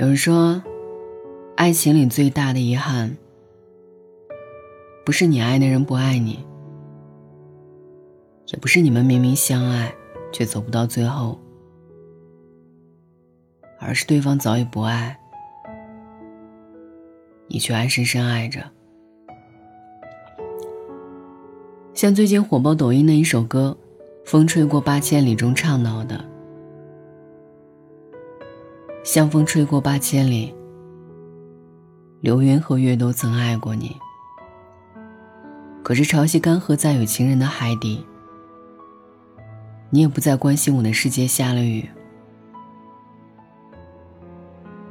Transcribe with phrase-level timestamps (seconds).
[0.00, 0.62] 有人说，
[1.56, 3.14] 爱情里最大的遗憾，
[5.04, 6.42] 不是你爱的人不爱你，
[8.46, 9.94] 也不是你们明明相爱
[10.32, 11.38] 却走不到最后，
[13.78, 15.20] 而是对方早已不爱，
[17.48, 18.64] 你却还深深爱着。
[21.92, 23.76] 像最近火爆抖音的一首歌
[24.26, 26.24] 《风吹过八千里》中唱到的。
[29.12, 30.54] 像风吹过八千里，
[32.20, 33.96] 流云和月都曾爱过你。
[35.82, 38.06] 可是潮汐干涸在有情人的海底，
[39.90, 41.90] 你也不再关心我的世界下了雨。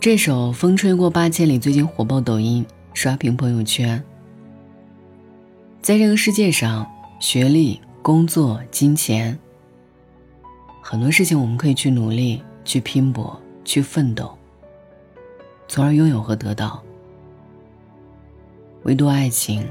[0.00, 4.02] 这首《风吹过八千里》最近火爆抖音，刷屏朋友圈。
[5.80, 6.84] 在这个世界上，
[7.20, 9.38] 学历、工作、金钱，
[10.82, 13.39] 很多事情我们可以去努力、去拼搏。
[13.64, 14.36] 去奋斗，
[15.68, 16.82] 从而拥有和得到。
[18.84, 19.68] 唯独爱情，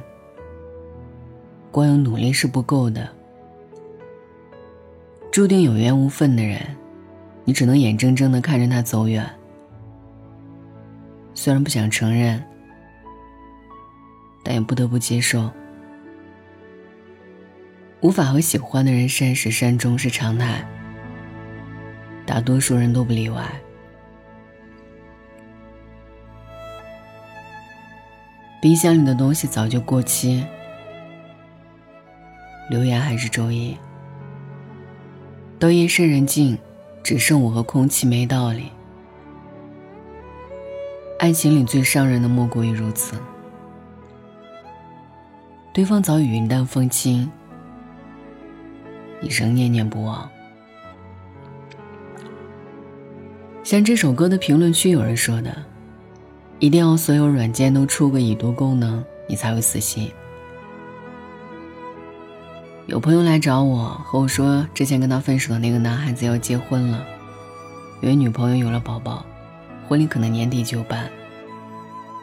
[1.71, 3.09] 光有努力是不够的。
[5.31, 6.59] 注定有缘无分的人，
[7.43, 9.27] 你只能眼睁睁的看着他走远。
[11.33, 12.43] 虽然不想承认，
[14.43, 15.49] 但也不得不接受。
[18.01, 20.65] 无法和喜欢的人善始善终是常态，
[22.25, 23.43] 大多数人都不例外。
[28.61, 30.45] 冰箱里的东西早就过期，
[32.69, 33.77] 留言还是周一。
[35.57, 36.57] 到夜深人静，
[37.01, 38.69] 只剩我和空气，没道理。
[41.19, 43.15] 爱情里最伤人的莫过于如此，
[45.73, 47.31] 对方早已云淡风轻，
[49.21, 50.29] 你仍念念不忘。
[53.63, 55.63] 像这首歌的评论区有人说的。
[56.59, 60.11] 一定要所有软件都出个已读功能，你才会死心。
[62.85, 67.05] 有朋友来找我，和我说，之前跟他分手的那个男孩子要结婚了，
[68.01, 69.23] 因为女朋友有了宝宝，
[69.87, 71.09] 婚礼可能年底就办。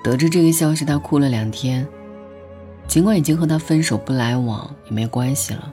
[0.05, 1.87] 得知这个消息，他哭了两天。
[2.87, 5.73] 尽管已经和他分手不来往，也没关系了。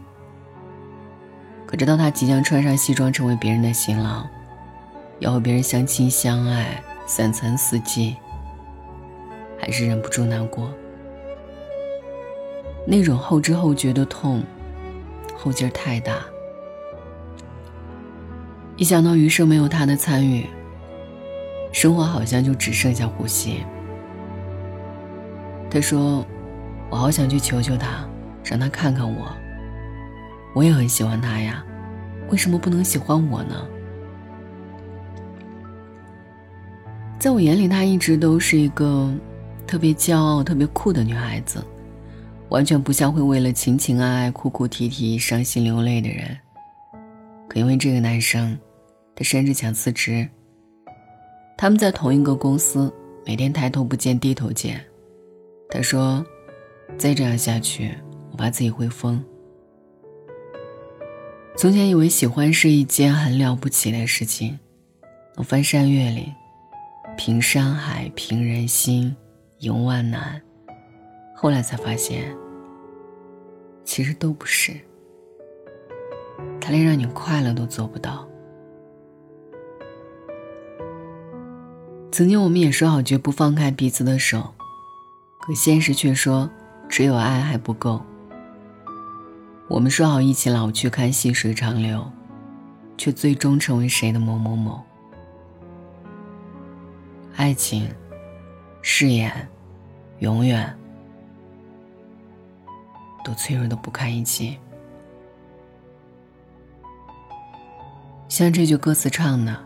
[1.66, 4.26] 可知道他即将穿上西装，成为别人的新郎，
[5.20, 8.16] 要和别人相亲相爱，三餐四季。
[9.63, 10.69] 还是忍不住难过，
[12.85, 14.44] 那种后知后觉的痛，
[15.38, 16.18] 后劲儿太大。
[18.75, 20.46] 一想到余生没有他的参与，
[21.72, 23.63] 生活好像就只剩下呼吸。
[25.72, 26.25] 他说
[26.91, 28.06] ：“我好想去求求他，
[28.44, 29.31] 让他看看我。
[30.53, 31.63] 我也很喜欢他呀，
[32.30, 33.66] 为什么不能喜欢我呢？”
[37.18, 39.09] 在我眼里，他一直都是一个。
[39.74, 41.66] 特别骄傲、特别酷的女孩子，
[42.50, 46.38] 完全不像会为了情情爱爱哭哭啼啼、伤心流泪的人。
[47.50, 48.56] 可因为这个男生，
[49.16, 50.30] 他甚至想辞职。
[51.58, 52.94] 他们在同一个公司，
[53.26, 54.80] 每天抬头不见低头见。
[55.72, 56.24] 他说
[56.96, 57.98] ：“再这样下去，
[58.32, 59.26] 我怕自己会疯。”
[61.58, 64.60] 从前以为喜欢是一件很了不起的事情，
[65.36, 66.32] 我翻山越岭，
[67.18, 69.16] 平山海，平人心。
[69.63, 70.41] 迎万难，
[71.34, 72.35] 后来才发现，
[73.85, 74.74] 其实都不是。
[76.59, 78.28] 他连让你快乐都做不到。
[82.12, 84.53] 曾经我们也说好绝不放开彼此的手，
[85.40, 86.50] 可现实却说
[86.90, 88.01] 只有爱还不够。
[89.69, 92.06] 我们说好一起老去看细水长流，
[92.97, 94.84] 却最终成为谁的某某某。
[97.38, 97.90] 爱情，
[98.84, 99.50] 誓言。
[100.20, 100.74] 永远
[103.26, 104.58] 都脆弱的不堪一击，
[108.30, 109.62] 像这句歌词唱的：“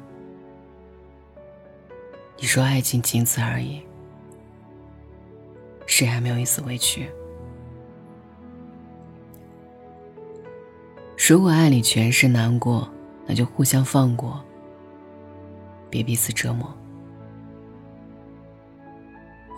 [2.39, 3.83] 你说爱情仅此而已，
[5.86, 7.07] 谁还没有一丝委屈？
[11.18, 12.89] 如果爱里全是难过，
[13.27, 14.44] 那就互相放过，
[15.88, 16.74] 别彼此折磨。”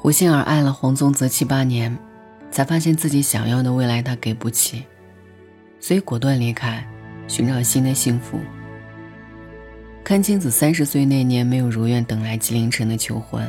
[0.09, 1.95] 胡杏儿爱了黄宗泽七八年，
[2.49, 4.83] 才发现自己想要的未来他给不起，
[5.79, 6.83] 所以果断离开，
[7.27, 8.39] 寻找新的幸福。
[10.03, 13.47] 阚清子三十岁那年没有如愿等来纪凌尘的求婚，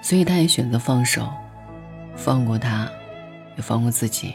[0.00, 1.28] 所以他也选择放手，
[2.16, 2.88] 放过他，
[3.54, 4.34] 也放过自己。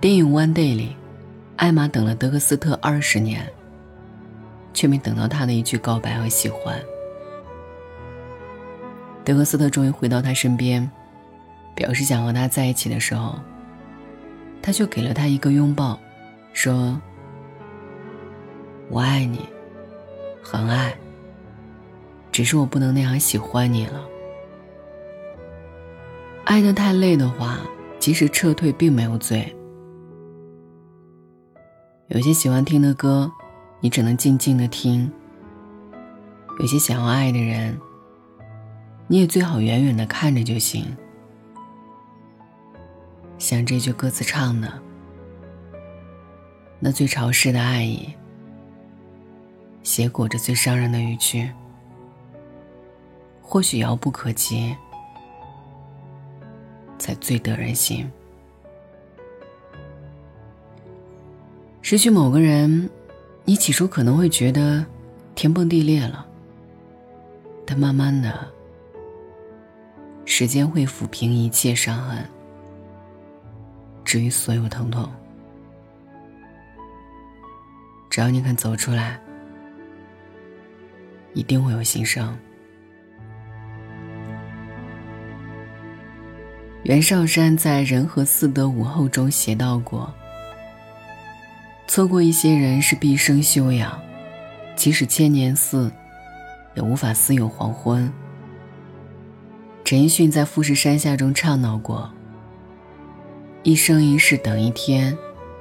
[0.00, 0.96] 电影《One Day》里，
[1.56, 3.46] 艾玛等了德克斯特二十年，
[4.72, 6.80] 却没等到他的一句告白和喜欢。
[9.24, 10.88] 德克斯特终于回到他身边，
[11.74, 13.38] 表示想和他在一起的时候，
[14.60, 15.98] 他就给了他一个拥抱，
[16.52, 17.00] 说
[18.90, 19.48] ：“我爱你，
[20.42, 20.94] 很爱。
[22.30, 24.04] 只是我不能那样喜欢你了。
[26.44, 27.60] 爱得太累的话，
[27.98, 29.56] 即使撤退并没有罪。
[32.08, 33.32] 有些喜欢听的歌，
[33.80, 35.10] 你只能静静的听。”
[36.60, 37.76] 有些想要爱的人，
[39.14, 40.84] 你也最好远远的看着就行。
[43.38, 44.68] 像这句歌词唱的
[46.82, 48.12] ：“那最潮湿的爱意，
[49.84, 51.48] 写裹着最伤人的语句，
[53.40, 54.74] 或许遥不可及，
[56.98, 58.10] 才最得人心。
[61.82, 62.90] 失去某个人，
[63.44, 64.84] 你起初可能会觉得
[65.36, 66.26] 天崩地裂了。”
[67.64, 68.48] 但慢慢的，
[70.36, 72.28] 时间会抚平一切伤痕，
[74.04, 75.08] 至于所有疼痛。
[78.10, 79.16] 只要你肯走出来，
[81.34, 82.36] 一定会有新生。
[86.82, 90.12] 袁绍山在《人和四德五后》中写到过
[91.86, 93.96] ：“错过一些人是毕生修养，
[94.74, 95.92] 即使千年寺。”
[96.74, 98.12] 也无法私有黄昏。
[99.94, 102.10] 陈奕迅在《富士山下》中唱到过
[103.62, 105.16] ：“一生一世等一天，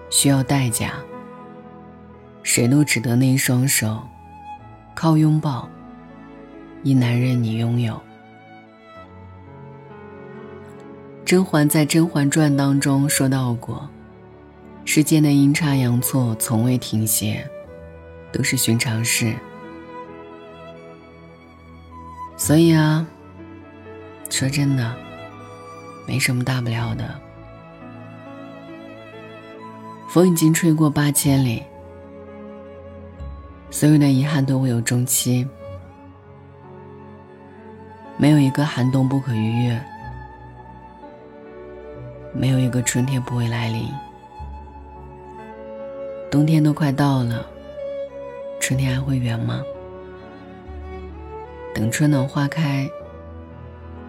[0.09, 0.94] 需要代价。
[2.41, 4.01] 谁都值得那一双手，
[4.95, 5.69] 靠拥抱，
[6.81, 8.01] 一男人你拥有。”
[11.24, 13.88] 甄嬛在《甄嬛传》当中说到过
[14.83, 17.47] ：“世间的阴差阳错从未停歇，
[18.31, 19.36] 都是寻常事。”
[22.36, 23.06] 所以啊，
[24.33, 24.91] 说真的，
[26.07, 27.07] 没什么大不了的。
[30.09, 31.62] 风已经吹过八千里，
[33.69, 35.47] 所有的遗憾都会有终期。
[38.18, 39.80] 没有一个寒冬不可逾越，
[42.33, 43.88] 没有一个春天不会来临。
[46.31, 47.45] 冬天都快到了，
[48.59, 49.62] 春天还会远吗？
[51.75, 52.89] 等春暖花开，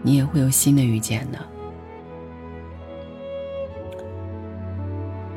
[0.06, 1.38] 你也会有新的遇见的。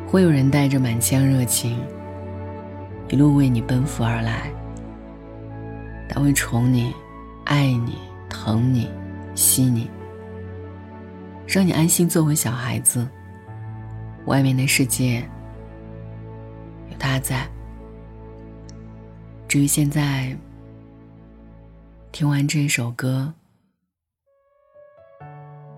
[0.05, 1.79] 会有人带着满腔热情，
[3.07, 4.51] 一路为你奔赴而来。
[6.09, 6.93] 他会宠你、
[7.45, 7.97] 爱你、
[8.29, 8.89] 疼你、
[9.35, 9.89] 惜你，
[11.47, 13.07] 让你安心做回小孩子。
[14.25, 15.21] 外面的世界
[16.91, 17.47] 有他在。
[19.47, 20.37] 至于现在。
[22.13, 23.31] 听完这首歌，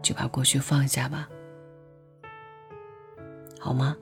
[0.02, 1.30] 就把过去放下吧，
[3.60, 3.96] 好吗？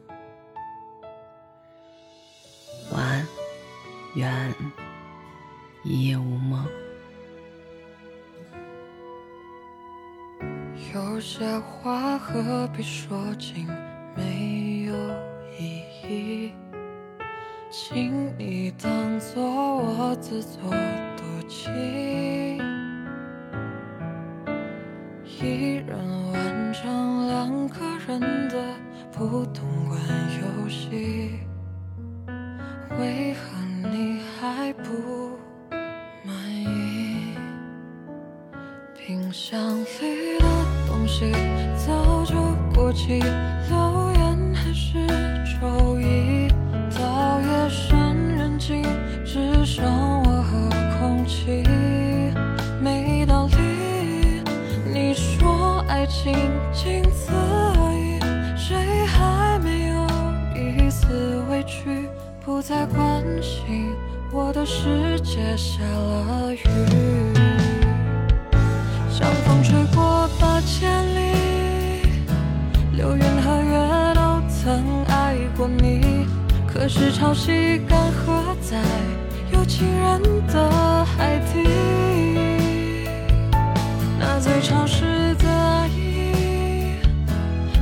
[2.91, 3.27] 晚安，
[4.15, 4.55] 愿
[5.83, 6.65] 一夜无梦。
[10.94, 13.67] 有些话何必说尽，
[14.15, 14.93] 没有
[15.59, 16.53] 意义，
[17.69, 20.62] 请你当作我自作。
[21.17, 21.74] 多情
[42.88, 45.06] 就过期，留言还是
[45.60, 46.48] 周一，
[46.98, 48.82] 到夜深人静，
[49.25, 49.84] 只剩
[50.24, 51.65] 我和空气。
[52.82, 53.58] 没道理，
[54.86, 56.34] 你说爱情
[56.72, 58.22] 仅此而已，
[58.58, 60.08] 谁还没有
[60.56, 62.08] 一丝委屈？
[62.46, 63.91] 不再关心
[64.32, 66.63] 我的世界下了雨，
[69.12, 71.26] 像风吹过八千里，
[76.88, 78.77] 可是潮汐干涸在。
[79.51, 81.67] 有情人的海底，
[84.17, 86.96] 那最潮湿的爱意，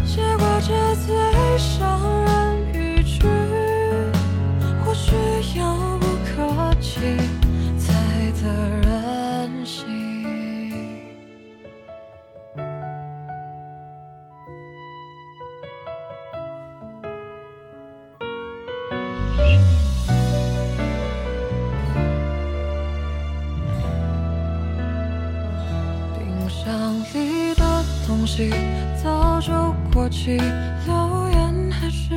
[0.07, 0.73] 写过这
[1.05, 1.34] 最
[28.35, 28.51] 息，
[29.01, 29.53] 早就
[29.93, 30.35] 过期，
[30.85, 32.09] 留言还是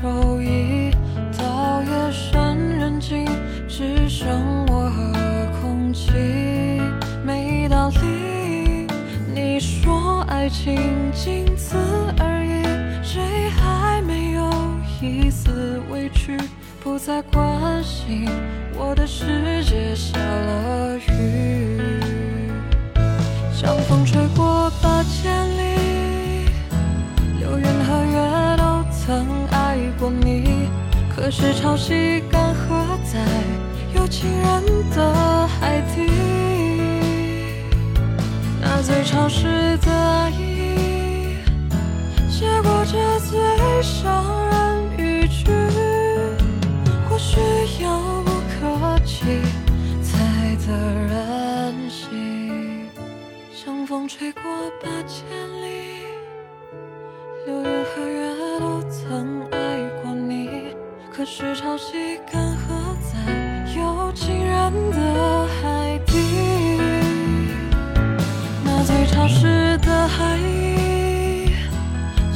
[0.00, 0.90] 周一。
[1.36, 3.26] 到夜深人静，
[3.68, 6.12] 只剩我和空气，
[7.26, 8.86] 没道理。
[9.34, 11.76] 你说爱情仅此
[12.18, 14.50] 而已，谁还没有
[15.02, 16.38] 一丝委屈？
[16.82, 18.26] 不再关心
[18.78, 21.78] 我的世界下了雨，
[23.60, 26.46] 像风吹过八千里，
[27.38, 30.70] 流云和月都曾爱过你。
[31.14, 33.20] 可是潮汐干涸在
[59.10, 60.72] 曾爱过你。
[61.12, 63.12] 可是潮汐干涸在
[63.76, 66.78] 有情人的海底，
[68.64, 71.50] 那最潮湿的海意，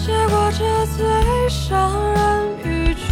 [0.05, 0.65] 结果这
[0.97, 3.05] 最伤人语句。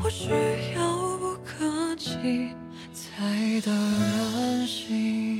[0.00, 0.30] 或许
[0.76, 2.54] 遥不可及，
[2.94, 5.35] 才得人心。